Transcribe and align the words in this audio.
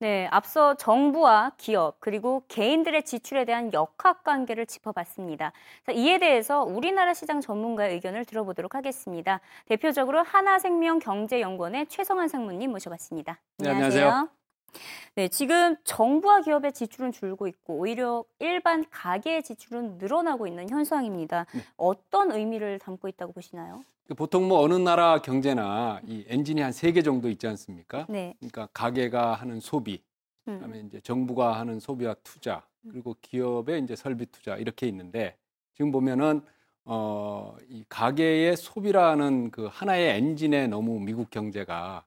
네, 0.00 0.28
앞서 0.30 0.74
정부와 0.74 1.52
기업 1.56 1.96
그리고 1.98 2.44
개인들의 2.46 3.02
지출에 3.02 3.44
대한 3.44 3.72
역학관계를 3.72 4.66
짚어봤습니다. 4.66 5.52
자, 5.84 5.92
이에 5.92 6.18
대해서 6.18 6.62
우리나라 6.62 7.14
시장 7.14 7.40
전문가의 7.40 7.94
의견을 7.94 8.24
들어보도록 8.24 8.76
하겠습니다. 8.76 9.40
대표적으로 9.66 10.22
하나생명 10.22 11.00
경제연구원의 11.00 11.86
최성환 11.88 12.28
상무님 12.28 12.70
모셔봤습니다. 12.70 13.40
네, 13.58 13.70
안녕하세요. 13.70 14.37
네, 15.14 15.28
지금 15.28 15.76
정부와 15.84 16.42
기업의 16.42 16.72
지출은 16.72 17.12
줄고 17.12 17.46
있고 17.48 17.74
오히려 17.78 18.24
일반 18.38 18.84
가계의 18.90 19.42
지출은 19.42 19.98
늘어나고 19.98 20.46
있는 20.46 20.68
현상입니다. 20.70 21.46
네. 21.52 21.60
어떤 21.76 22.30
의미를 22.32 22.78
담고 22.78 23.08
있다고 23.08 23.32
보시나요? 23.32 23.82
그 24.06 24.14
보통 24.14 24.48
뭐 24.48 24.60
어느 24.60 24.74
나라 24.74 25.20
경제나 25.20 26.00
이 26.06 26.24
엔진이 26.28 26.60
한 26.60 26.70
세 26.72 26.92
개 26.92 27.02
정도 27.02 27.28
있지 27.28 27.46
않습니까? 27.46 28.06
네. 28.08 28.34
그러니까 28.38 28.68
가계가 28.72 29.34
하는 29.34 29.60
소비, 29.60 30.02
음. 30.46 30.54
그다음에 30.60 30.80
이제 30.80 31.00
정부가 31.00 31.58
하는 31.58 31.80
소비와 31.80 32.14
투자, 32.22 32.62
음. 32.84 32.90
그리고 32.92 33.16
기업의 33.20 33.82
이제 33.82 33.96
설비 33.96 34.26
투자 34.26 34.56
이렇게 34.56 34.86
있는데 34.88 35.36
지금 35.74 35.90
보면은 35.92 36.42
어, 36.84 37.54
이 37.68 37.84
가계의 37.88 38.56
소비라는 38.56 39.50
그 39.50 39.68
하나의 39.70 40.16
엔진에 40.16 40.68
너무 40.68 40.98
미국 41.00 41.28
경제가 41.30 42.04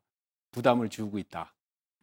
부담을 0.51 0.89
지우고 0.89 1.19
있다. 1.19 1.53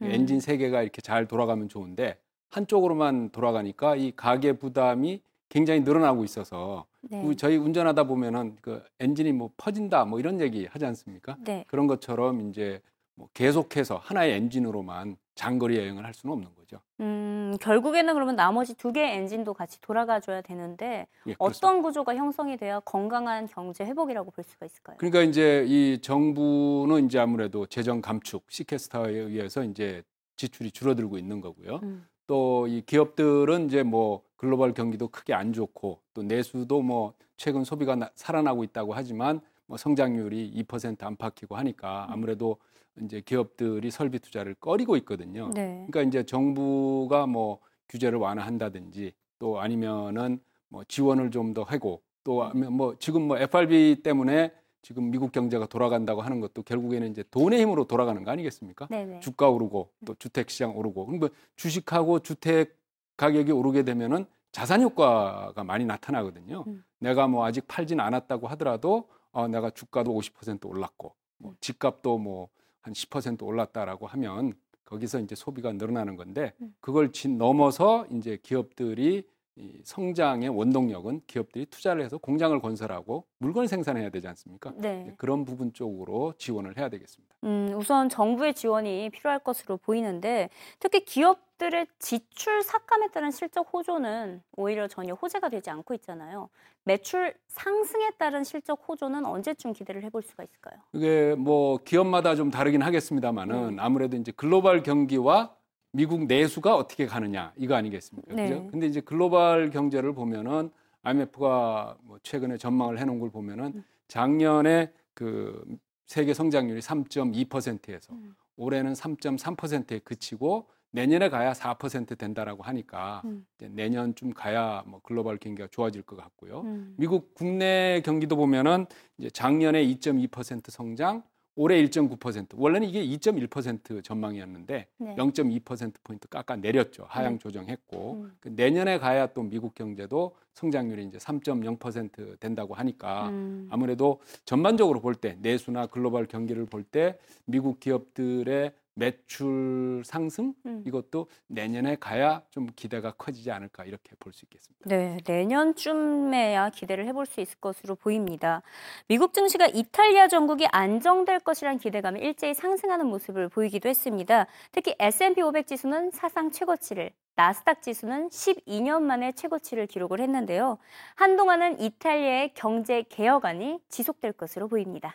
음. 0.02 0.10
엔진 0.10 0.40
세 0.40 0.56
개가 0.56 0.82
이렇게 0.82 1.00
잘 1.00 1.26
돌아가면 1.26 1.68
좋은데 1.68 2.18
한쪽으로만 2.50 3.30
돌아가니까 3.30 3.96
이 3.96 4.12
가계 4.14 4.54
부담이 4.54 5.22
굉장히 5.48 5.80
늘어나고 5.80 6.24
있어서 6.24 6.86
네. 7.00 7.34
저희 7.36 7.56
운전하다 7.56 8.04
보면은 8.04 8.56
그 8.60 8.82
엔진이 9.00 9.32
뭐 9.32 9.50
퍼진다 9.56 10.04
뭐 10.04 10.18
이런 10.18 10.40
얘기 10.40 10.66
하지 10.66 10.84
않습니까? 10.86 11.36
네. 11.40 11.64
그런 11.68 11.86
것처럼 11.86 12.48
이제 12.48 12.80
뭐 13.14 13.28
계속해서 13.34 13.96
하나의 13.96 14.34
엔진으로만 14.34 15.16
장거리 15.38 15.76
여행을 15.78 16.04
할 16.04 16.12
수는 16.14 16.32
없는 16.32 16.52
거죠. 16.56 16.80
음, 16.98 17.56
결국에는 17.60 18.12
그러면 18.12 18.34
나머지 18.34 18.74
두 18.74 18.92
개의 18.92 19.16
엔진도 19.18 19.54
같이 19.54 19.80
돌아가줘야 19.80 20.42
되는데 20.42 21.06
예, 21.28 21.36
어떤 21.38 21.80
구조가 21.80 22.16
형성이 22.16 22.56
돼야 22.56 22.80
건강한 22.80 23.46
경제 23.46 23.84
회복이라고 23.84 24.32
볼 24.32 24.42
수가 24.42 24.66
있을까요? 24.66 24.96
그러니까 24.98 25.22
이제 25.22 25.64
이 25.68 26.00
정부는 26.02 27.06
이제 27.06 27.20
아무래도 27.20 27.66
재정 27.66 28.00
감축, 28.00 28.46
시캐스터에 28.48 29.12
의해서 29.12 29.62
이제 29.62 30.02
지출이 30.34 30.72
줄어들고 30.72 31.18
있는 31.18 31.40
거고요. 31.40 31.78
음. 31.84 32.04
또이 32.26 32.82
기업들은 32.82 33.66
이제 33.66 33.84
뭐 33.84 34.22
글로벌 34.34 34.74
경기도 34.74 35.06
크게 35.06 35.34
안 35.34 35.52
좋고 35.52 36.00
또 36.14 36.22
내수도 36.24 36.82
뭐 36.82 37.14
최근 37.36 37.62
소비가 37.62 37.94
나, 37.94 38.10
살아나고 38.16 38.64
있다고 38.64 38.92
하지만 38.92 39.40
뭐 39.66 39.78
성장률이 39.78 40.64
2% 40.64 41.00
안팎이고 41.00 41.56
하니까 41.56 42.06
음. 42.08 42.14
아무래도 42.14 42.56
이제 43.02 43.20
기업들이 43.20 43.90
설비 43.90 44.18
투자를 44.18 44.54
꺼리고 44.54 44.96
있거든요. 44.98 45.50
네. 45.54 45.86
그러니까 45.90 46.02
이제 46.02 46.24
정부가 46.24 47.26
뭐 47.26 47.58
규제를 47.88 48.18
완화한다든지 48.18 49.12
또 49.38 49.60
아니면은 49.60 50.40
뭐 50.68 50.84
지원을 50.84 51.30
좀 51.30 51.54
더 51.54 51.62
하고 51.62 52.02
또뭐 52.24 52.96
지금 52.98 53.22
뭐 53.28 53.38
FRB 53.38 54.02
때문에 54.02 54.52
지금 54.82 55.10
미국 55.10 55.32
경제가 55.32 55.66
돌아간다고 55.66 56.20
하는 56.20 56.40
것도 56.40 56.62
결국에는 56.62 57.10
이제 57.10 57.24
돈의 57.30 57.60
힘으로 57.60 57.84
돌아가는 57.84 58.22
거 58.22 58.30
아니겠습니까? 58.30 58.86
네네. 58.88 59.20
주가 59.20 59.48
오르고 59.48 59.90
또 60.04 60.14
주택 60.14 60.50
시장 60.50 60.76
오르고 60.76 61.06
그러니까 61.06 61.28
주식하고 61.56 62.20
주택 62.20 62.78
가격이 63.16 63.50
오르게 63.52 63.82
되면은 63.82 64.26
자산 64.52 64.82
효과가 64.82 65.64
많이 65.64 65.84
나타나거든요. 65.84 66.64
음. 66.66 66.84
내가 67.00 67.26
뭐 67.28 67.44
아직 67.44 67.66
팔진 67.66 68.00
않았다고 68.00 68.46
하더라도 68.48 69.08
어, 69.32 69.48
내가 69.48 69.70
주가도 69.70 70.12
50% 70.12 70.66
올랐고 70.66 71.14
뭐 71.38 71.52
음. 71.52 71.56
집값도 71.60 72.18
뭐 72.18 72.48
한 72.80 72.92
10% 72.92 73.42
올랐다라고 73.42 74.06
하면 74.06 74.54
거기서 74.84 75.20
이제 75.20 75.34
소비가 75.34 75.72
늘어나는 75.72 76.16
건데 76.16 76.54
음. 76.62 76.74
그걸 76.80 77.10
넘어서 77.36 78.06
이제 78.10 78.38
기업들이 78.42 79.26
이 79.56 79.80
성장의 79.82 80.48
원동력은 80.50 81.22
기업들이 81.26 81.66
투자를 81.66 82.02
해서 82.04 82.16
공장을 82.16 82.58
건설하고 82.60 83.24
물건을 83.38 83.68
생산해야 83.68 84.08
되지 84.10 84.28
않습니까? 84.28 84.72
네. 84.76 85.12
그런 85.16 85.44
부분 85.44 85.72
쪽으로 85.72 86.32
지원을 86.38 86.78
해야 86.78 86.88
되겠습니다. 86.88 87.27
음, 87.44 87.72
우선 87.76 88.08
정부의 88.08 88.54
지원이 88.54 89.10
필요할 89.10 89.38
것으로 89.40 89.76
보이는데 89.76 90.50
특히 90.80 91.04
기업들의 91.04 91.86
지출 91.98 92.62
삭감에 92.62 93.08
따른 93.08 93.30
실적 93.30 93.72
호조는 93.72 94.42
오히려 94.56 94.88
전혀 94.88 95.14
호재가 95.14 95.48
되지 95.48 95.70
않고 95.70 95.94
있잖아요. 95.94 96.48
매출 96.84 97.34
상승에 97.46 98.10
따른 98.18 98.44
실적 98.44 98.82
호조는 98.88 99.24
언제쯤 99.24 99.72
기대를 99.72 100.02
해볼 100.04 100.22
수가 100.22 100.42
있을까요? 100.42 100.80
그게 100.90 101.34
뭐 101.36 101.78
기업마다 101.84 102.34
좀 102.34 102.50
다르긴 102.50 102.82
하겠습니다만은 102.82 103.54
음. 103.74 103.76
아무래도 103.78 104.16
이제 104.16 104.32
글로벌 104.32 104.82
경기와 104.82 105.54
미국 105.92 106.26
내수가 106.26 106.74
어떻게 106.74 107.06
가느냐 107.06 107.52
이거 107.56 107.74
아니겠습니까? 107.74 108.34
네. 108.34 108.48
그죠? 108.48 108.66
근데 108.70 108.86
이제 108.86 109.00
글로벌 109.00 109.70
경제를 109.70 110.14
보면은 110.14 110.70
IMF가 111.02 111.96
뭐 112.02 112.18
최근에 112.22 112.56
전망을 112.56 112.98
해놓은 112.98 113.20
걸 113.20 113.30
보면은 113.30 113.72
음. 113.76 113.84
작년에 114.08 114.92
그 115.14 115.64
세계 116.08 116.32
성장률이 116.32 116.80
3.2%에서 116.80 118.14
음. 118.14 118.34
올해는 118.56 118.94
3.3%에 118.94 119.98
그치고 120.00 120.68
내년에 120.90 121.28
가야 121.28 121.52
4% 121.52 122.16
된다라고 122.16 122.62
하니까 122.62 123.20
음. 123.26 123.46
내년쯤 123.58 124.32
가야 124.32 124.84
뭐 124.86 125.00
글로벌 125.02 125.36
경기가 125.36 125.68
좋아질 125.70 126.02
것 126.02 126.16
같고요. 126.16 126.62
음. 126.62 126.94
미국 126.96 127.34
국내 127.34 128.00
경기도 128.06 128.36
보면은 128.36 128.86
이제 129.18 129.28
작년에 129.28 129.84
2.2% 129.84 130.70
성장, 130.70 131.22
올해 131.60 131.82
1.9% 131.82 132.50
원래는 132.56 132.88
이게 132.88 133.04
2.1% 133.04 134.04
전망이었는데 134.04 134.86
네. 134.96 135.14
0.2% 135.16 135.92
포인트 136.04 136.28
깎아 136.28 136.54
내렸죠 136.54 137.04
하향 137.08 137.32
네. 137.32 137.38
조정했고 137.40 138.12
음. 138.12 138.32
그 138.38 138.48
내년에 138.50 138.98
가야 138.98 139.26
또 139.26 139.42
미국 139.42 139.74
경제도 139.74 140.36
성장률이 140.54 141.04
이제 141.06 141.18
3.0% 141.18 142.38
된다고 142.38 142.74
하니까 142.74 143.28
음. 143.30 143.66
아무래도 143.70 144.20
전반적으로 144.44 145.00
볼 145.00 145.14
때 145.16 145.36
내수나 145.40 145.86
글로벌 145.86 146.26
경기를 146.26 146.64
볼 146.66 146.84
때 146.84 147.18
미국 147.44 147.80
기업들의 147.80 148.72
매출 148.98 150.02
상승 150.04 150.54
음. 150.66 150.82
이것도 150.86 151.28
내년에 151.46 151.96
가야 151.96 152.42
좀 152.50 152.66
기대가 152.74 153.12
커지지 153.12 153.50
않을까 153.50 153.84
이렇게 153.84 154.14
볼 154.18 154.32
수 154.32 154.44
있겠습니다. 154.46 154.84
네, 154.86 155.18
내년쯤에야 155.26 156.70
기대를 156.70 157.06
해볼 157.08 157.26
수 157.26 157.40
있을 157.40 157.56
것으로 157.60 157.94
보입니다. 157.96 158.62
미국 159.08 159.32
증시가 159.32 159.66
이탈리아 159.66 160.28
전국이 160.28 160.66
안정될 160.70 161.40
것이란 161.40 161.78
기대감이 161.78 162.20
일제히 162.20 162.54
상승하는 162.54 163.06
모습을 163.06 163.48
보이기도 163.48 163.88
했습니다. 163.88 164.46
특히 164.72 164.94
S&P 164.98 165.42
500 165.42 165.66
지수는 165.66 166.10
사상 166.12 166.50
최고치를 166.50 167.10
나스닥 167.36 167.82
지수는 167.82 168.28
12년 168.28 169.02
만에 169.02 169.32
최고치를 169.32 169.86
기록을 169.86 170.20
했는데요. 170.20 170.78
한동안은 171.14 171.80
이탈리아의 171.80 172.52
경제 172.54 173.02
개혁안이 173.02 173.78
지속될 173.88 174.32
것으로 174.32 174.68
보입니다. 174.68 175.14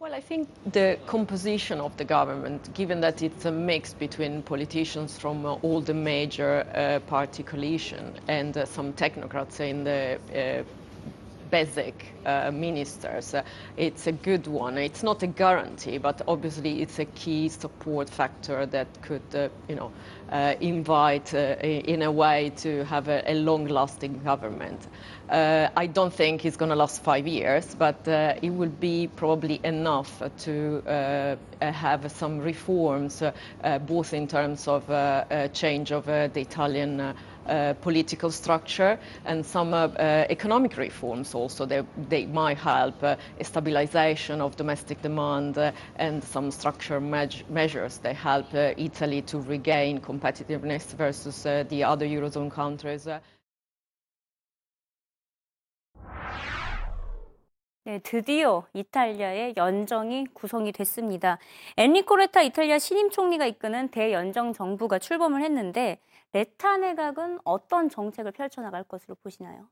Well, 0.00 0.14
I 0.14 0.22
think 0.22 0.48
the 0.72 0.98
composition 1.04 1.78
of 1.78 1.94
the 1.98 2.06
government, 2.06 2.72
given 2.72 3.02
that 3.02 3.20
it's 3.20 3.44
a 3.44 3.52
mix 3.52 3.92
between 3.92 4.40
politicians 4.40 5.18
from 5.18 5.44
uh, 5.44 5.56
all 5.56 5.82
the 5.82 5.92
major 5.92 6.66
uh, 6.74 7.00
party 7.00 7.42
coalition 7.42 8.14
and 8.26 8.56
uh, 8.56 8.64
some 8.64 8.94
technocrats 8.94 9.60
in 9.60 9.84
the 9.84 10.18
uh, 10.34 10.62
basic 11.50 12.06
uh, 12.24 12.50
ministers. 12.50 13.34
Uh, 13.34 13.42
it's 13.76 14.06
a 14.06 14.12
good 14.12 14.46
one. 14.46 14.78
It's 14.78 15.02
not 15.02 15.22
a 15.22 15.26
guarantee, 15.26 15.98
but 15.98 16.22
obviously 16.28 16.82
it's 16.82 16.98
a 16.98 17.04
key 17.04 17.48
support 17.48 18.08
factor 18.08 18.66
that 18.66 19.02
could, 19.02 19.34
uh, 19.34 19.48
you 19.68 19.74
know, 19.74 19.92
uh, 20.30 20.54
invite 20.60 21.34
uh, 21.34 21.56
in 21.62 22.02
a 22.02 22.12
way 22.12 22.52
to 22.56 22.84
have 22.84 23.08
a, 23.08 23.32
a 23.32 23.34
long-lasting 23.34 24.22
government. 24.22 24.86
Uh, 25.28 25.68
I 25.76 25.86
don't 25.86 26.12
think 26.12 26.44
it's 26.44 26.56
going 26.56 26.70
to 26.70 26.76
last 26.76 27.02
five 27.02 27.26
years, 27.26 27.74
but 27.74 28.06
it 28.06 28.50
will 28.50 28.68
be 28.80 29.08
probably 29.08 29.60
enough 29.62 30.22
to 30.38 30.82
have 31.60 32.10
some 32.12 32.40
reforms, 32.40 33.22
both 33.86 34.12
in 34.12 34.26
terms 34.26 34.66
of 34.66 34.86
change 35.52 35.92
of 35.92 36.06
the 36.06 36.40
Italian 36.40 37.14
uh, 37.49 37.73
political 37.81 38.31
structure 38.31 38.97
and 39.25 39.45
some 39.45 39.73
uh, 39.73 39.87
uh, 39.87 40.25
economic 40.29 40.77
reforms 40.77 41.35
also. 41.35 41.65
They, 41.65 41.83
they 42.09 42.25
might 42.25 42.57
help 42.57 43.03
uh, 43.03 43.15
a 43.39 43.43
stabilization 43.43 44.41
of 44.41 44.55
domestic 44.55 45.01
demand 45.01 45.57
uh, 45.57 45.71
and 45.97 46.23
some 46.23 46.51
structural 46.51 47.01
me 47.01 47.27
measures. 47.49 47.99
They 47.99 48.13
help 48.13 48.53
uh, 48.53 48.73
Italy 48.77 49.21
to 49.23 49.39
regain 49.41 49.99
competitiveness 49.99 50.95
versus 50.95 51.43
the 51.43 51.83
other 51.83 52.05
Eurozone 52.05 52.51
countries. 52.51 53.07
네, 57.87 57.99
드디어 57.99 58.65
이탈리아의 58.73 59.53
연정이 59.57 60.25
구성이 60.33 60.71
됐습니다. 60.71 61.37
엔리코 61.77 62.15
레타 62.15 62.41
이탈리아 62.41 62.79
신임 62.79 63.11
총리가 63.11 63.45
이끄는 63.45 63.89
대연정 63.89 64.53
정부가 64.53 64.97
출범을 64.97 65.43
했는데 65.43 65.99
레타 66.32 66.76
내각은 66.78 67.38
어떤 67.44 67.88
정책을 67.88 68.32
펼쳐나갈 68.32 68.84
것으로 68.84 69.16
보시나요? 69.16 69.68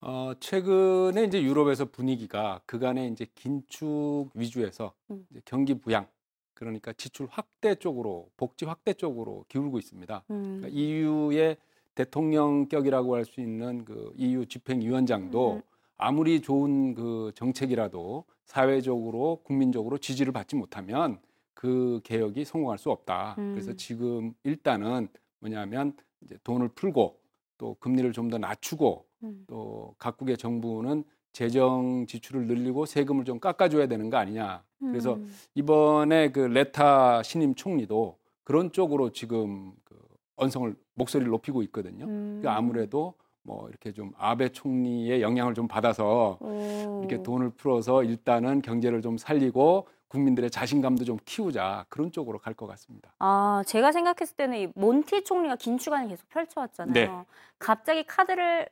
어, 0.00 0.32
최근에 0.40 1.24
이제 1.24 1.42
유럽에서 1.42 1.84
분위기가 1.84 2.60
그간의 2.64 3.10
이제 3.10 3.26
긴축 3.34 4.30
위주에서 4.34 4.94
음. 5.10 5.26
이제 5.30 5.42
경기 5.44 5.74
부양 5.78 6.06
그러니까 6.54 6.92
지출 6.94 7.26
확대 7.30 7.74
쪽으로 7.74 8.30
복지 8.36 8.64
확대 8.64 8.94
쪽으로 8.94 9.44
기울고 9.48 9.78
있습니다. 9.78 10.24
음. 10.30 10.58
그러니까 10.60 10.68
EU의 10.68 11.56
대통령격이라고 11.94 13.14
할 13.16 13.24
수 13.26 13.40
있는 13.40 13.84
그 13.84 14.12
EU 14.16 14.46
집행위원장도 14.46 15.54
음. 15.56 15.62
아무리 15.98 16.40
좋은 16.40 16.94
그 16.94 17.30
정책이라도 17.34 18.24
사회적으로 18.46 19.42
국민적으로 19.44 19.98
지지를 19.98 20.32
받지 20.32 20.56
못하면 20.56 21.20
그 21.52 22.00
개혁이 22.04 22.46
성공할 22.46 22.78
수 22.78 22.90
없다. 22.90 23.34
음. 23.38 23.52
그래서 23.52 23.74
지금 23.74 24.32
일단은 24.44 25.08
뭐냐면 25.40 25.94
이제 26.22 26.36
돈을 26.44 26.68
풀고 26.68 27.18
또 27.58 27.76
금리를 27.80 28.12
좀 28.12 28.30
더 28.30 28.38
낮추고 28.38 29.04
음. 29.24 29.44
또 29.46 29.94
각국의 29.98 30.36
정부는 30.38 31.04
재정 31.32 32.06
지출을 32.06 32.46
늘리고 32.46 32.86
세금을 32.86 33.24
좀 33.24 33.38
깎아줘야 33.38 33.86
되는 33.86 34.08
거 34.10 34.16
아니냐. 34.16 34.62
그래서 34.80 35.14
음. 35.14 35.30
이번에 35.54 36.32
그 36.32 36.40
레타 36.40 37.22
신임 37.22 37.54
총리도 37.54 38.16
그런 38.44 38.72
쪽으로 38.72 39.10
지금 39.10 39.72
그 39.84 39.96
언성을 40.36 40.74
목소리를 40.94 41.30
높이고 41.30 41.62
있거든요. 41.64 42.06
음. 42.06 42.38
그러니까 42.40 42.56
아무래도 42.56 43.14
뭐 43.42 43.68
이렇게 43.68 43.92
좀 43.92 44.12
아베 44.16 44.48
총리의 44.50 45.22
영향을 45.22 45.54
좀 45.54 45.68
받아서 45.68 46.38
오. 46.40 46.98
이렇게 47.00 47.22
돈을 47.22 47.50
풀어서 47.50 48.02
일단은 48.04 48.62
경제를 48.62 49.02
좀 49.02 49.16
살리고 49.18 49.86
국민들의 50.14 50.50
자신감도 50.50 51.04
좀 51.04 51.18
키우자 51.24 51.86
그런 51.88 52.10
쪽으로 52.12 52.38
갈 52.38 52.52
것 52.54 52.66
같습니다. 52.66 53.12
아, 53.20 53.62
제가 53.66 53.92
생각했을 53.92 54.36
때는 54.36 54.58
이 54.58 54.68
몬티 54.74 55.22
총리가 55.24 55.54
긴축안을 55.56 56.08
계속 56.08 56.28
펼쳐왔잖아요. 56.28 56.92
네. 56.92 57.24
갑자기 57.58 58.04
카드를 58.04 58.68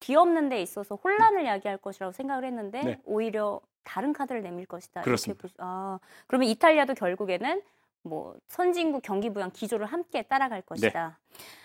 뒤엎는 0.00 0.48
데 0.48 0.60
있어서 0.60 0.96
혼란을 0.96 1.46
야기할 1.46 1.78
것이라고 1.78 2.12
생각을 2.12 2.44
했는데 2.44 2.82
네. 2.82 3.00
오히려 3.04 3.60
다른 3.84 4.12
카드를 4.12 4.42
내밀 4.42 4.66
것이다. 4.66 5.00
이렇게 5.00 5.04
그렇습니다. 5.04 5.42
보시- 5.42 5.54
아, 5.58 5.98
그러면 6.26 6.48
이탈리아도 6.48 6.94
결국에는 6.94 7.62
뭐 8.02 8.34
선진국 8.48 9.02
경기 9.02 9.30
부양 9.32 9.50
기조를 9.52 9.86
함께 9.86 10.22
따라갈 10.22 10.60
네. 10.60 10.66
것이다. 10.66 11.18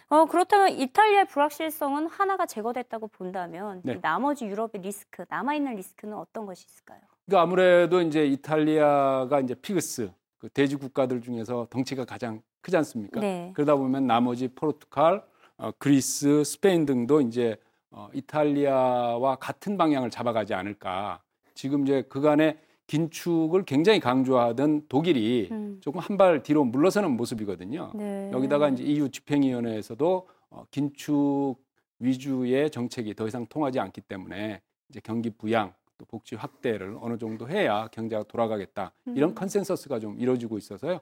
어, 0.09 0.25
그렇다면 0.25 0.69
이탈리아의 0.69 1.27
불확실성은 1.27 2.07
하나가 2.07 2.45
제거됐다고 2.45 3.07
본다면 3.07 3.81
네. 3.83 3.93
이 3.93 4.01
나머지 4.01 4.45
유럽의 4.45 4.81
리스크, 4.81 5.25
남아 5.29 5.55
있는 5.55 5.75
리스크는 5.75 6.15
어떤 6.15 6.45
것이 6.45 6.65
있을까요? 6.67 6.99
그러니까 7.29 7.41
아무래도 7.43 8.01
이제 8.01 8.25
이탈리아가 8.25 9.39
이제 9.39 9.53
PIGS 9.53 10.11
그 10.39 10.49
돼지 10.49 10.75
국가들 10.75 11.21
중에서 11.21 11.67
덩치가 11.69 12.03
가장 12.03 12.41
크지 12.61 12.75
않습니까? 12.77 13.19
네. 13.19 13.51
그러다 13.53 13.75
보면 13.75 14.07
나머지 14.07 14.47
포르투갈, 14.47 15.23
어, 15.57 15.71
그리스, 15.77 16.43
스페인 16.43 16.87
등도 16.87 17.21
이제 17.21 17.57
어, 17.91 18.09
이탈리아와 18.15 19.35
같은 19.35 19.77
방향을 19.77 20.09
잡아가지 20.09 20.55
않을까. 20.55 21.21
지금 21.53 21.83
이제 21.83 22.01
그간의 22.09 22.57
긴축을 22.87 23.63
굉장히 23.65 23.99
강조하던 23.99 24.87
독일이 24.89 25.49
음. 25.51 25.77
조금 25.81 25.99
한 25.99 26.17
발 26.17 26.41
뒤로 26.41 26.63
물러서는 26.63 27.11
모습이거든요. 27.15 27.91
네. 27.93 28.31
여기다가 28.33 28.69
이제 28.69 28.83
EU 28.83 29.09
집행위원회에서도 29.09 30.27
어, 30.49 30.63
긴축 30.71 31.57
위주의 31.99 32.71
정책이 32.71 33.13
더 33.13 33.27
이상 33.27 33.45
통하지 33.45 33.79
않기 33.79 34.01
때문에 34.01 34.61
이제 34.89 34.99
경기 35.03 35.29
부양 35.29 35.73
또 35.99 36.05
복지 36.05 36.35
확대를 36.35 36.97
어느 37.01 37.17
정도 37.17 37.47
해야 37.47 37.87
경제가 37.89 38.23
돌아가겠다 38.23 38.91
이런 39.05 39.31
음. 39.31 39.35
컨센서스가 39.35 39.99
좀 39.99 40.19
이루어지고 40.19 40.57
있어서요. 40.57 41.01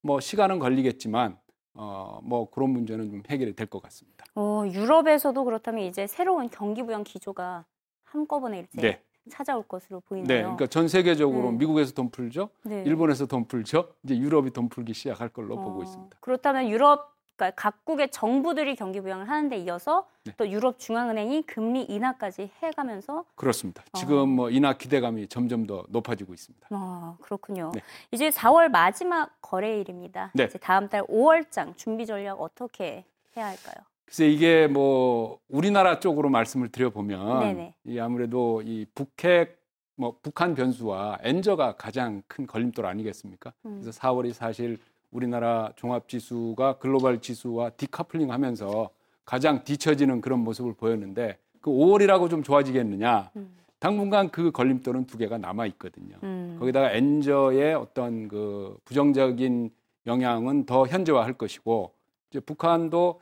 뭐 0.00 0.18
시간은 0.20 0.58
걸리겠지만 0.58 1.38
어, 1.74 2.18
뭐 2.24 2.50
그런 2.50 2.70
문제는 2.70 3.10
좀 3.10 3.22
해결이 3.28 3.54
될 3.54 3.68
것 3.68 3.80
같습니다. 3.82 4.24
어, 4.34 4.64
유럽에서도 4.66 5.44
그렇다면 5.44 5.84
이제 5.84 6.06
새로운 6.06 6.48
경기 6.48 6.82
부양 6.82 7.04
기조가 7.04 7.66
한꺼번에 8.04 8.66
이제 8.72 8.80
네, 8.80 9.02
찾아올 9.30 9.62
것으로 9.68 10.00
네. 10.00 10.06
보이네요. 10.08 10.42
그러니까 10.42 10.66
전 10.66 10.88
세계적으로 10.88 11.50
네. 11.52 11.58
미국에서 11.58 11.92
돈 11.92 12.10
풀죠, 12.10 12.48
네. 12.64 12.82
일본에서 12.86 13.26
돈 13.26 13.46
풀죠, 13.46 13.92
이제 14.02 14.16
유럽이 14.16 14.50
돈 14.52 14.70
풀기 14.70 14.94
시작할 14.94 15.28
걸로 15.28 15.56
어, 15.56 15.62
보고 15.62 15.82
있습니다. 15.82 16.16
그렇다면 16.22 16.68
유럽 16.70 17.17
그러니까 17.38 17.50
각국의 17.52 18.10
정부들이 18.10 18.74
경기 18.74 19.00
부양을 19.00 19.28
하는 19.28 19.48
데 19.48 19.56
이어서 19.58 20.06
네. 20.24 20.32
또 20.36 20.48
유럽 20.50 20.78
중앙은행이 20.80 21.42
금리 21.42 21.84
인하까지 21.84 22.50
해가면서 22.60 23.24
그렇습니다. 23.36 23.84
어. 23.92 23.98
지금 23.98 24.28
뭐 24.28 24.50
인하 24.50 24.76
기대감이 24.76 25.28
점점 25.28 25.66
더 25.66 25.84
높아지고 25.88 26.34
있습니다. 26.34 26.66
아 26.70 27.16
그렇군요. 27.22 27.70
네. 27.74 27.80
이제 28.10 28.28
4월 28.30 28.68
마지막 28.68 29.30
거래일입니다. 29.40 30.32
네. 30.34 30.44
이제 30.44 30.58
다음 30.58 30.88
달 30.88 31.02
5월장 31.04 31.76
준비 31.76 32.04
전략 32.04 32.40
어떻게 32.40 33.04
해야 33.36 33.46
할까요? 33.46 33.84
글쎄 34.04 34.28
이게 34.28 34.66
뭐 34.66 35.38
우리나라 35.48 36.00
쪽으로 36.00 36.28
말씀을 36.30 36.70
드려보면 36.70 37.40
네네. 37.40 37.74
이 37.84 38.00
아무래도 38.00 38.62
이 38.62 38.84
북핵 38.94 39.58
뭐 39.94 40.18
북한 40.22 40.54
변수와 40.54 41.18
엔저가 41.22 41.76
가장 41.76 42.22
큰 42.26 42.46
걸림돌 42.46 42.84
아니겠습니까? 42.84 43.52
음. 43.66 43.80
그래서 43.80 44.00
4월이 44.00 44.32
사실 44.32 44.78
우리나라 45.10 45.72
종합 45.76 46.08
지수가 46.08 46.78
글로벌 46.78 47.20
지수와 47.20 47.70
디커플링 47.70 48.30
하면서 48.30 48.90
가장 49.24 49.64
뒤처지는 49.64 50.20
그런 50.20 50.40
모습을 50.40 50.74
보였는데 50.74 51.38
그 51.60 51.70
5월이라고 51.70 52.30
좀 52.30 52.42
좋아지겠느냐? 52.42 53.30
음. 53.36 53.54
당분간 53.78 54.30
그 54.30 54.50
걸림돌은 54.50 55.06
두 55.06 55.18
개가 55.18 55.38
남아 55.38 55.66
있거든요. 55.66 56.16
음. 56.22 56.56
거기다가 56.58 56.92
엔저의 56.92 57.74
어떤 57.74 58.28
그 58.28 58.76
부정적인 58.84 59.70
영향은 60.06 60.66
더 60.66 60.86
현재화할 60.86 61.34
것이고 61.34 61.92
이제 62.30 62.40
북한도 62.40 63.20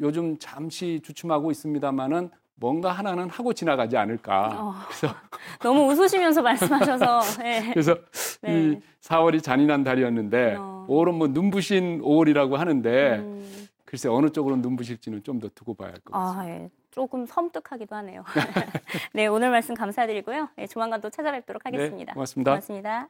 요즘 0.00 0.38
잠시 0.38 1.00
주춤하고 1.02 1.50
있습니다만은 1.50 2.30
뭔가 2.54 2.92
하나는 2.92 3.28
하고 3.30 3.52
지나가지 3.52 3.96
않을까. 3.96 4.50
어, 4.54 4.74
그래서 4.86 5.14
너무 5.62 5.90
웃으시면서 5.90 6.42
말씀하셔서 6.42 7.20
네. 7.42 7.70
그래서 7.74 7.96
네. 8.42 8.52
이 8.72 8.80
4월이 9.02 9.42
잔인한 9.42 9.82
달이었는데 9.84 10.56
어. 10.58 10.86
5월은 10.88 11.12
뭐 11.14 11.28
눈부신 11.28 12.00
5월이라고 12.02 12.56
하는데 12.56 13.18
음. 13.18 13.68
글쎄 13.84 14.08
어느 14.08 14.30
쪽으로 14.30 14.56
눈부실지는 14.56 15.22
좀 15.24 15.40
더 15.40 15.48
두고 15.54 15.74
봐야 15.74 15.88
할 15.88 16.00
것 16.04 16.12
같습니다. 16.12 16.40
아, 16.40 16.48
예. 16.48 16.70
조금 16.92 17.24
섬뜩하기도 17.26 17.96
하네요. 17.96 18.22
네, 19.14 19.26
오늘 19.26 19.50
말씀 19.50 19.74
감사드리고요. 19.74 20.48
네, 20.56 20.66
조만간 20.66 21.00
또 21.00 21.08
찾아뵙도록 21.10 21.64
하겠습니다. 21.66 22.12
네, 22.12 22.14
고맙습니다. 22.14 22.50
고맙습니다. 22.52 23.08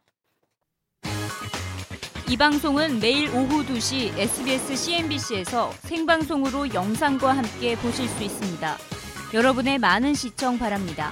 이 2.29 2.37
방송은 2.37 3.01
매일 3.01 3.29
오후 3.31 3.63
2시 3.65 4.17
SBS 4.19 4.77
CNBC에서 4.77 5.71
생방송으로 5.81 6.73
영상과 6.73 7.37
함께 7.37 7.77
보실 7.77 8.09
수 8.09 8.23
있습니다. 8.25 9.02
여러분의 9.35 9.79
많은 9.79 10.13
시청 10.13 10.59
바랍니다. 10.59 11.11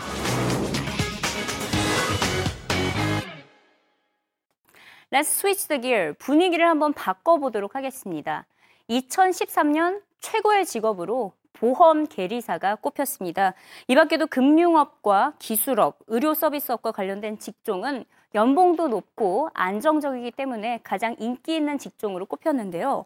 Let's 5.11 5.29
switch 5.39 5.69
the 5.69 5.81
gear. 5.81 6.13
분위기를 6.19 6.69
한번 6.69 6.93
바꿔보도록 6.93 7.75
하겠습니다. 7.75 8.47
2013년 8.91 10.03
최고의 10.21 10.67
직업으로 10.67 11.33
보험 11.55 12.07
계리사가 12.07 12.75
꼽혔습니다. 12.77 13.55
이 13.89 13.95
밖에도 13.95 14.27
금융업과 14.27 15.33
기술업, 15.39 15.99
의료 16.09 16.35
서비스업과 16.35 16.93
관련된 16.93 17.39
직종은 17.39 18.05
연봉도 18.35 18.89
높고 18.89 19.51
안정적이기 19.55 20.31
때문에 20.33 20.81
가장 20.83 21.17
인기 21.19 21.57
있는 21.57 21.79
직종으로 21.79 22.27
꼽혔는데요. 22.27 23.05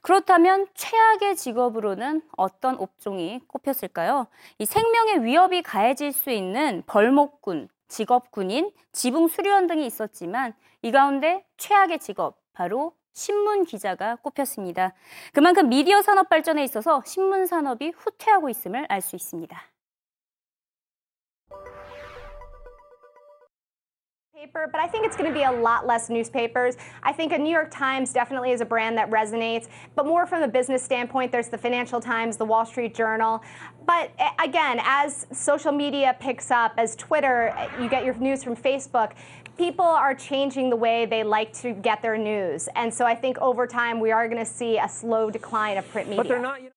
그렇다면 0.00 0.66
최악의 0.74 1.36
직업으로는 1.36 2.22
어떤 2.36 2.76
업종이 2.78 3.40
꼽혔을까요? 3.46 4.26
이 4.58 4.64
생명의 4.64 5.24
위협이 5.24 5.62
가해질 5.62 6.12
수 6.12 6.30
있는 6.30 6.82
벌목군, 6.86 7.68
직업군인, 7.88 8.72
지붕 8.92 9.28
수리원 9.28 9.66
등이 9.66 9.86
있었지만 9.86 10.54
이 10.80 10.90
가운데 10.90 11.44
최악의 11.58 11.98
직업 11.98 12.38
바로 12.52 12.94
신문 13.12 13.64
기자가 13.64 14.16
꼽혔습니다. 14.16 14.94
그만큼 15.34 15.68
미디어 15.68 16.00
산업 16.00 16.28
발전에 16.30 16.64
있어서 16.64 17.02
신문 17.04 17.46
산업이 17.46 17.92
후퇴하고 17.96 18.48
있음을 18.48 18.86
알 18.88 19.02
수 19.02 19.16
있습니다. 19.16 19.71
Paper, 24.42 24.68
but 24.72 24.80
I 24.80 24.88
think 24.88 25.06
it's 25.06 25.16
going 25.16 25.30
to 25.30 25.34
be 25.34 25.44
a 25.44 25.52
lot 25.52 25.86
less 25.86 26.10
newspapers. 26.10 26.76
I 27.04 27.12
think 27.12 27.32
a 27.32 27.38
New 27.38 27.50
York 27.50 27.70
Times 27.70 28.12
definitely 28.12 28.50
is 28.50 28.60
a 28.60 28.64
brand 28.64 28.98
that 28.98 29.08
resonates, 29.08 29.68
but 29.94 30.04
more 30.04 30.26
from 30.26 30.42
a 30.42 30.48
business 30.48 30.82
standpoint, 30.82 31.30
there's 31.30 31.48
the 31.48 31.58
Financial 31.58 32.00
Times, 32.00 32.36
the 32.36 32.44
Wall 32.44 32.66
Street 32.66 32.92
Journal. 32.92 33.40
But 33.86 34.10
again, 34.42 34.80
as 34.82 35.26
social 35.32 35.70
media 35.70 36.16
picks 36.18 36.50
up, 36.50 36.72
as 36.76 36.96
Twitter, 36.96 37.54
you 37.80 37.88
get 37.88 38.04
your 38.04 38.14
news 38.14 38.42
from 38.42 38.56
Facebook, 38.56 39.12
people 39.56 39.84
are 39.84 40.14
changing 40.14 40.70
the 40.70 40.76
way 40.76 41.06
they 41.06 41.22
like 41.22 41.52
to 41.60 41.72
get 41.72 42.02
their 42.02 42.18
news. 42.18 42.68
And 42.74 42.92
so 42.92 43.04
I 43.04 43.14
think 43.14 43.38
over 43.38 43.68
time, 43.68 44.00
we 44.00 44.10
are 44.10 44.26
going 44.26 44.44
to 44.44 44.50
see 44.50 44.76
a 44.76 44.88
slow 44.88 45.30
decline 45.30 45.78
of 45.78 45.88
print 45.90 46.08
media. 46.08 46.70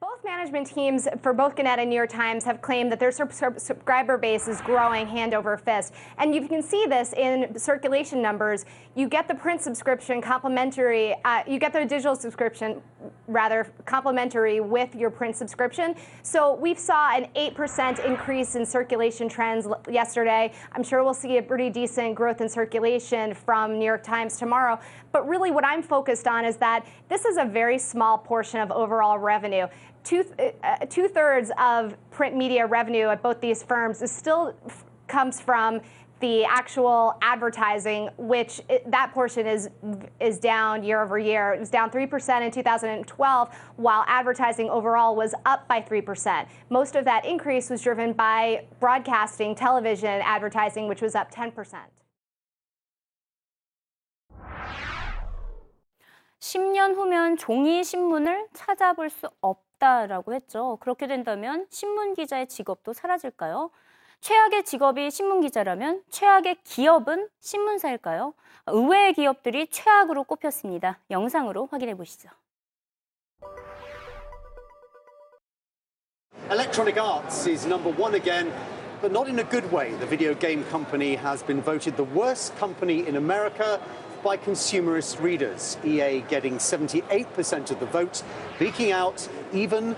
Both 0.00 0.24
management 0.24 0.66
teams 0.66 1.06
for 1.20 1.34
both 1.34 1.54
Gannett 1.54 1.78
and 1.78 1.90
New 1.90 1.96
York 1.96 2.08
Times 2.08 2.42
have 2.44 2.62
claimed 2.62 2.90
that 2.90 2.98
their 2.98 3.12
sub- 3.12 3.34
sub- 3.34 3.60
subscriber 3.60 4.16
base 4.16 4.48
is 4.48 4.62
growing 4.62 5.06
hand 5.06 5.34
over 5.34 5.58
fist. 5.58 5.92
And 6.16 6.34
you 6.34 6.48
can 6.48 6.62
see 6.62 6.86
this 6.86 7.12
in 7.12 7.58
circulation 7.58 8.22
numbers. 8.22 8.64
You 8.94 9.10
get 9.10 9.28
the 9.28 9.34
print 9.34 9.60
subscription 9.60 10.22
complimentary, 10.22 11.14
uh, 11.26 11.42
you 11.46 11.58
get 11.58 11.74
the 11.74 11.84
digital 11.84 12.16
subscription 12.16 12.80
rather 13.28 13.70
complimentary 13.84 14.60
with 14.60 14.94
your 14.94 15.10
print 15.10 15.36
subscription. 15.36 15.94
So 16.22 16.54
we 16.54 16.74
saw 16.74 17.14
an 17.14 17.26
8% 17.36 18.02
increase 18.02 18.56
in 18.56 18.64
circulation 18.64 19.28
trends 19.28 19.68
yesterday. 19.86 20.52
I'm 20.72 20.82
sure 20.82 21.04
we'll 21.04 21.12
see 21.12 21.36
a 21.36 21.42
pretty 21.42 21.68
decent 21.68 22.14
growth 22.14 22.40
in 22.40 22.48
circulation 22.48 23.34
from 23.34 23.78
New 23.78 23.84
York 23.84 24.02
Times 24.02 24.38
tomorrow. 24.38 24.80
But 25.12 25.28
really, 25.28 25.50
what 25.50 25.64
I'm 25.64 25.82
focused 25.82 26.26
on 26.26 26.44
is 26.44 26.56
that 26.58 26.86
this 27.08 27.24
is 27.24 27.36
a 27.36 27.44
very 27.44 27.78
small 27.78 28.18
portion 28.18 28.60
of 28.60 28.70
overall 28.70 29.18
revenue. 29.18 29.66
Two, 30.04 30.24
uh, 30.62 30.76
two 30.88 31.08
thirds 31.08 31.50
of 31.58 31.96
print 32.10 32.36
media 32.36 32.66
revenue 32.66 33.08
at 33.08 33.22
both 33.22 33.40
these 33.40 33.62
firms 33.62 34.02
is 34.02 34.10
still 34.10 34.54
comes 35.08 35.40
from 35.40 35.80
the 36.20 36.44
actual 36.44 37.16
advertising, 37.22 38.10
which 38.18 38.60
it, 38.68 38.88
that 38.90 39.10
portion 39.12 39.46
is 39.46 39.70
is 40.20 40.38
down 40.38 40.82
year 40.84 41.02
over 41.02 41.18
year. 41.18 41.54
It 41.54 41.60
was 41.60 41.70
down 41.70 41.90
three 41.90 42.06
percent 42.06 42.44
in 42.44 42.50
2012, 42.50 43.54
while 43.76 44.04
advertising 44.06 44.68
overall 44.70 45.16
was 45.16 45.34
up 45.46 45.66
by 45.66 45.80
three 45.80 46.02
percent. 46.02 46.48
Most 46.68 46.94
of 46.94 47.04
that 47.06 47.24
increase 47.24 47.70
was 47.70 47.82
driven 47.82 48.12
by 48.12 48.64
broadcasting, 48.78 49.54
television 49.54 50.20
advertising, 50.22 50.88
which 50.88 51.00
was 51.02 51.14
up 51.14 51.28
10 51.30 51.52
10년 56.40 56.96
후면 56.96 57.36
종이 57.36 57.84
신문을 57.84 58.48
찾아볼 58.54 59.10
수 59.10 59.28
없다라고 59.40 60.34
했죠. 60.34 60.78
그렇게 60.80 61.06
된다면 61.06 61.66
신문 61.70 62.14
기자의 62.14 62.48
직업도 62.48 62.94
사라질까요? 62.94 63.70
최악의 64.20 64.64
직업이 64.64 65.10
신문 65.10 65.40
기자라면 65.42 66.02
최악의 66.10 66.56
기업은 66.64 67.28
신문사일까요? 67.40 68.34
의외의 68.66 69.14
기업들이 69.14 69.66
최악으로 69.68 70.24
꼽혔습니다. 70.24 70.98
영상으로 71.10 71.68
확인해 71.70 71.94
보시죠. 71.94 72.28
Electronic 76.50 76.98
Arts 76.98 77.48
is 77.48 77.66
number 77.66 77.92
one 77.96 78.14
again, 78.14 78.50
but 79.00 79.12
not 79.12 79.28
in 79.28 79.38
a 79.38 79.44
good 79.44 79.70
way. 79.72 79.92
The 79.98 80.06
video 80.06 80.34
game 80.34 80.64
company 80.68 81.16
has 81.16 81.44
been 81.44 81.62
voted 81.62 81.96
the 81.96 82.08
worst 82.14 82.58
company 82.58 83.06
in 83.06 83.16
America 83.16 83.78
by 84.22 84.36
consumerist 84.36 85.20
readers. 85.20 85.76
EA 85.84 86.20
getting 86.28 86.56
78% 86.58 87.70
of 87.70 87.80
the 87.80 87.86
vote, 87.86 88.22
beaking 88.58 88.92
out 88.92 89.28
even, 89.52 89.96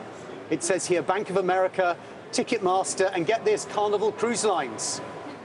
it 0.50 0.62
says 0.62 0.86
here, 0.86 1.02
Bank 1.02 1.30
of 1.30 1.36
America, 1.36 1.96
Ticketmaster, 2.32 3.10
and 3.14 3.26
get 3.26 3.44
this, 3.44 3.66
Carnival 3.66 4.12
Cruise 4.12 4.44
Lines. 4.44 5.00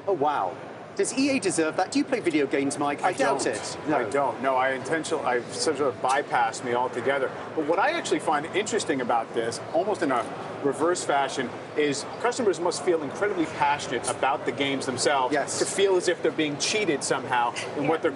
Oh, 0.08 0.14
wow. 0.14 0.56
Does 0.96 1.16
EA 1.16 1.40
deserve 1.40 1.78
that? 1.78 1.92
Do 1.92 2.00
you 2.00 2.06
play 2.06 2.22
video 2.22 2.48
games, 2.48 2.80
Mike? 2.80 3.04
I, 3.04 3.14
doubt 3.14 3.44
don't. 3.44 3.54
it. 3.54 3.78
No. 3.88 3.98
I 3.98 4.04
don't. 4.06 4.42
No, 4.42 4.56
I 4.56 4.72
intentionally, 4.72 5.24
I 5.26 5.42
sort 5.52 5.80
of 5.80 6.02
bypassed 6.02 6.64
me 6.64 6.74
altogether. 6.74 7.30
But 7.56 7.68
what 7.68 7.78
I 7.78 7.92
actually 7.92 8.18
find 8.20 8.48
interesting 8.56 9.02
about 9.02 9.32
this, 9.36 9.60
almost 9.76 10.02
in 10.02 10.12
a 10.12 10.26
reverse 10.64 11.04
fashion, 11.04 11.52
is 11.78 12.04
customers 12.22 12.60
must 12.60 12.84
feel 12.84 13.04
incredibly 13.04 13.46
passionate 13.46 14.10
about 14.10 14.48
the 14.48 14.52
games 14.52 14.88
themselves 14.88 15.34
Yes. 15.34 15.60
to 15.60 15.66
feel 15.66 15.98
as 15.98 16.08
if 16.08 16.24
they're 16.24 16.32
being 16.32 16.58
cheated 16.58 17.04
somehow 17.04 17.54
in 17.78 17.88
what 17.88 18.02
they're 18.02 18.10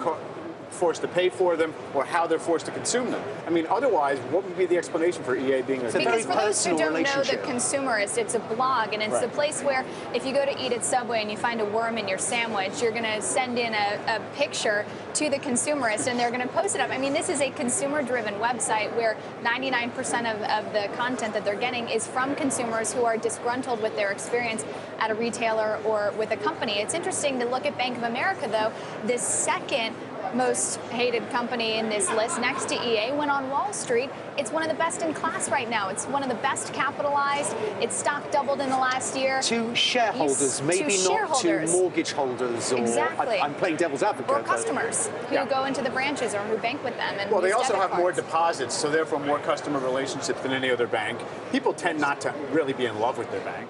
forced 0.72 1.02
to 1.02 1.08
pay 1.08 1.28
for 1.28 1.56
them 1.56 1.74
or 1.94 2.04
how 2.04 2.26
they're 2.26 2.38
forced 2.38 2.66
to 2.66 2.72
consume 2.72 3.10
them. 3.10 3.22
I 3.46 3.50
mean, 3.50 3.66
otherwise, 3.68 4.18
what 4.30 4.44
would 4.44 4.56
be 4.56 4.66
the 4.66 4.76
explanation 4.76 5.22
for 5.22 5.36
EA 5.36 5.62
being 5.62 5.82
a 5.82 5.90
very 5.90 6.04
Because 6.04 6.26
for 6.26 6.34
those 6.34 6.66
who 6.66 6.76
don't 6.76 6.94
know 6.94 7.22
the 7.22 7.36
consumerist, 7.38 8.18
it's 8.18 8.34
a 8.34 8.38
blog, 8.40 8.92
and 8.92 9.02
it's 9.02 9.20
the 9.20 9.26
Right. 9.26 9.34
place 9.34 9.62
where 9.62 9.84
if 10.14 10.26
you 10.26 10.32
go 10.32 10.44
to 10.44 10.64
eat 10.64 10.72
at 10.72 10.84
Subway 10.84 11.20
and 11.20 11.30
you 11.30 11.36
find 11.36 11.60
a 11.60 11.64
worm 11.64 11.98
in 11.98 12.08
your 12.08 12.18
sandwich, 12.18 12.82
you're 12.82 12.92
going 12.92 13.04
to 13.04 13.22
send 13.22 13.58
in 13.58 13.74
a, 13.74 14.00
a 14.08 14.20
picture 14.36 14.84
to 15.14 15.28
the 15.30 15.38
consumerist, 15.38 16.06
and 16.06 16.18
they're 16.18 16.30
going 16.30 16.42
to 16.42 16.48
post 16.48 16.74
it 16.74 16.80
up. 16.80 16.90
I 16.90 16.98
mean, 16.98 17.12
this 17.12 17.28
is 17.28 17.40
a 17.40 17.50
consumer-driven 17.50 18.34
website 18.34 18.94
where 18.96 19.16
99% 19.42 20.34
of, 20.34 20.42
of 20.42 20.72
the 20.72 20.88
content 20.96 21.34
that 21.34 21.44
they're 21.44 21.54
getting 21.54 21.88
is 21.88 22.06
from 22.06 22.34
consumers 22.34 22.92
who 22.92 23.04
are 23.04 23.16
disgruntled 23.16 23.82
with 23.82 23.94
their 23.96 24.10
experience 24.10 24.64
at 24.98 25.10
a 25.10 25.14
retailer 25.14 25.78
or 25.84 26.12
with 26.16 26.30
a 26.30 26.36
company. 26.36 26.78
It's 26.80 26.94
interesting 26.94 27.38
to 27.40 27.46
look 27.46 27.66
at 27.66 27.76
Bank 27.76 27.96
of 27.96 28.04
America, 28.04 28.48
though. 28.48 28.72
The 29.06 29.18
second 29.18 29.94
most 30.34 30.76
hated 30.90 31.28
company 31.30 31.78
in 31.78 31.88
this 31.88 32.10
list 32.10 32.40
next 32.40 32.68
to 32.68 32.74
EA 32.74 33.12
went 33.12 33.30
on 33.30 33.48
Wall 33.50 33.72
Street. 33.72 34.10
It's 34.38 34.50
one 34.50 34.62
of 34.62 34.68
the 34.68 34.74
best 34.74 35.02
in 35.02 35.12
class 35.14 35.50
right 35.50 35.68
now. 35.68 35.88
It's 35.88 36.06
one 36.06 36.22
of 36.22 36.28
the 36.28 36.34
best 36.36 36.72
capitalized. 36.72 37.54
Its 37.80 37.94
stock 37.94 38.30
doubled 38.30 38.60
in 38.60 38.70
the 38.70 38.76
last 38.78 39.16
year. 39.16 39.40
To 39.42 39.74
shareholders, 39.74 40.40
Yes, 40.40 40.58
to 40.58 40.64
maybe 40.64 40.82
not 40.84 40.92
shareholders. 40.92 41.72
to 41.72 41.76
mortgage 41.78 42.12
holders 42.12 42.72
or 42.72 42.78
Exactly. 42.78 43.38
I, 43.38 43.44
am 43.46 43.54
playing 43.54 43.76
devil's 43.76 44.02
advocate. 44.02 44.30
Or 44.30 44.36
but- 44.38 44.46
customers 44.46 45.08
who 45.28 45.34
Yeah. 45.34 45.44
go 45.44 45.64
into 45.64 45.82
the 45.82 45.90
branches 45.90 46.34
or 46.34 46.40
who 46.40 46.56
bank 46.58 46.82
with 46.82 46.96
them. 46.96 47.14
And 47.18 47.30
Well, 47.30 47.40
they 47.40 47.52
also 47.52 47.74
debit 47.74 47.90
have 47.90 47.98
more 47.98 48.12
deposits, 48.12 48.74
so 48.74 48.88
therefore 48.90 49.18
more 49.20 49.38
customer 49.38 49.78
relationships 49.78 50.40
than 50.40 50.52
any 50.52 50.70
other 50.70 50.86
bank. 50.86 51.20
People 51.50 51.72
tend 51.74 52.00
not 52.00 52.20
to 52.22 52.32
really 52.50 52.72
be 52.72 52.86
in 52.86 52.98
love 52.98 53.18
with 53.18 53.30
their 53.30 53.40
bank, 53.40 53.68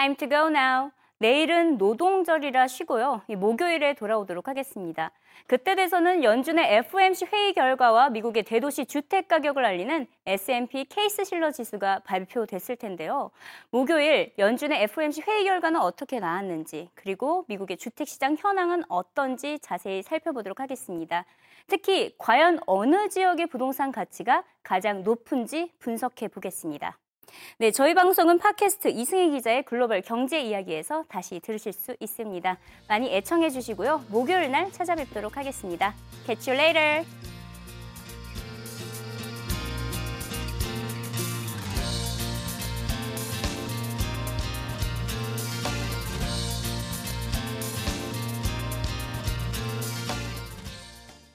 Time 0.00 0.16
to 0.16 0.28
go 0.30 0.46
now. 0.48 0.90
내일은 1.18 1.76
노동절이라 1.76 2.68
쉬고요. 2.68 3.20
이 3.28 3.36
목요일에 3.36 3.92
돌아오도록 3.92 4.48
하겠습니다. 4.48 5.10
그때 5.46 5.74
돼서는 5.74 6.24
연준의 6.24 6.76
FOMC 6.76 7.26
회의 7.30 7.52
결과와 7.52 8.08
미국의 8.08 8.44
대도시 8.44 8.86
주택 8.86 9.28
가격을 9.28 9.62
알리는 9.62 10.06
S&P 10.24 10.86
케이스 10.86 11.24
실러 11.24 11.50
지수가 11.50 11.98
발표됐을 12.06 12.76
텐데요. 12.76 13.30
목요일 13.68 14.32
연준의 14.38 14.84
FOMC 14.84 15.20
회의 15.28 15.44
결과는 15.44 15.78
어떻게 15.78 16.18
나왔는지 16.18 16.88
그리고 16.94 17.44
미국의 17.48 17.76
주택 17.76 18.08
시장 18.08 18.36
현황은 18.38 18.84
어떤지 18.88 19.58
자세히 19.60 20.02
살펴보도록 20.02 20.60
하겠습니다. 20.60 21.26
특히 21.66 22.14
과연 22.16 22.60
어느 22.64 23.10
지역의 23.10 23.48
부동산 23.48 23.92
가치가 23.92 24.44
가장 24.62 25.02
높은지 25.02 25.70
분석해 25.78 26.28
보겠습니다. 26.28 26.96
네, 27.58 27.70
저희 27.70 27.94
방송은 27.94 28.38
팟캐스트 28.38 28.88
이승희 28.88 29.30
기자의 29.32 29.64
글로벌 29.64 30.02
경제 30.02 30.40
이야기에서 30.40 31.04
다시 31.08 31.40
들으실 31.40 31.72
수 31.72 31.96
있습니다. 32.00 32.58
많이 32.88 33.14
애청해 33.14 33.50
주시고요. 33.50 34.04
목요일 34.08 34.50
날 34.50 34.70
찾아뵙도록 34.72 35.36
하겠습니다. 35.36 35.94
Catch 36.26 36.50
you 36.50 36.60
later. 36.60 37.39